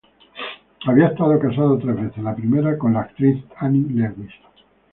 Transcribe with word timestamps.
Había 0.87 1.09
estado 1.09 1.37
casado 1.39 1.77
tres 1.77 1.95
veces: 1.95 2.23
la 2.23 2.35
primera 2.35 2.75
con 2.75 2.93
la 2.95 3.01
actriz 3.01 3.43
Annie 3.57 3.87
Lewis, 3.93 4.31